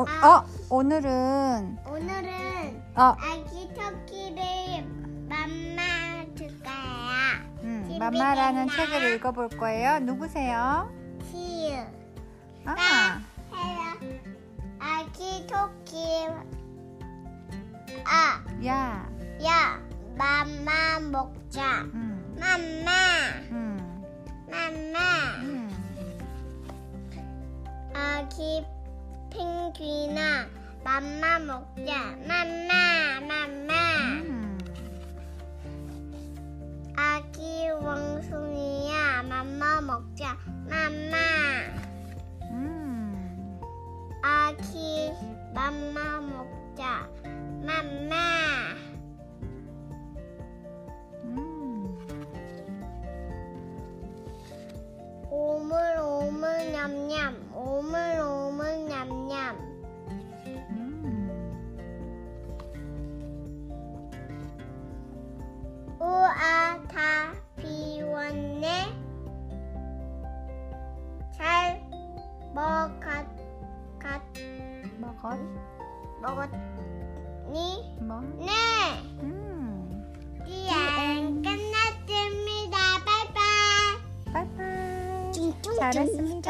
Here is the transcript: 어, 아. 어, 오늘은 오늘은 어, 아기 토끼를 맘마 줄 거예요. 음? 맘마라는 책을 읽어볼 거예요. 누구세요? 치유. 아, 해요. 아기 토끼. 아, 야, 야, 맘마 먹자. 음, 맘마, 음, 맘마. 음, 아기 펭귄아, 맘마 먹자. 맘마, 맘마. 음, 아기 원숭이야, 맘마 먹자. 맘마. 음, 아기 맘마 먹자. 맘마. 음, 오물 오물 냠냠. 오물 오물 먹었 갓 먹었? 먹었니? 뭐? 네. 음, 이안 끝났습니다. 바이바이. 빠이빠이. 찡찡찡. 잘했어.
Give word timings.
어, 0.00 0.04
아. 0.08 0.26
어, 0.26 0.46
오늘은 0.70 1.78
오늘은 1.86 2.82
어, 2.94 3.14
아기 3.18 3.68
토끼를 3.74 4.82
맘마 5.28 6.24
줄 6.34 6.48
거예요. 6.62 7.60
음? 7.64 7.96
맘마라는 7.98 8.68
책을 8.68 9.16
읽어볼 9.16 9.50
거예요. 9.50 9.98
누구세요? 9.98 10.90
치유. 11.30 11.74
아, 12.64 13.20
해요. 13.52 14.20
아기 14.78 15.46
토끼. 15.46 16.26
아, 18.06 18.42
야, 18.64 19.06
야, 19.44 19.80
맘마 20.16 21.00
먹자. 21.10 21.82
음, 21.92 22.36
맘마, 22.38 22.90
음, 23.50 24.02
맘마. 24.48 24.98
음, 25.42 25.70
아기 27.94 28.64
펭귄아, 29.30 30.46
맘마 30.82 31.38
먹자. 31.38 32.16
맘마, 32.26 33.20
맘마. 33.20 33.72
음, 34.24 34.58
아기 36.96 37.68
원숭이야, 37.70 39.22
맘마 39.22 39.80
먹자. 39.82 40.36
맘마. 40.68 41.16
음, 42.50 43.60
아기 44.22 45.12
맘마 45.54 46.20
먹자. 46.20 47.08
맘마. 47.64 48.16
음, 51.22 51.98
오물 55.30 55.76
오물 56.00 56.72
냠냠. 56.72 57.50
오물 57.54 57.70
오물 57.80 58.19
먹었 72.60 73.00
갓 73.98 74.20
먹었? 74.98 75.38
먹었니? 76.20 77.96
뭐? 78.02 78.20
네. 78.36 78.50
음, 79.22 80.44
이안 80.46 81.40
끝났습니다. 81.40 82.76
바이바이. 83.06 84.30
빠이빠이. 84.30 85.32
찡찡찡. 85.32 85.76
잘했어. 85.76 86.40